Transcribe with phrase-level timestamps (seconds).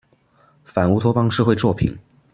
[0.63, 1.95] 反烏托邦社會作品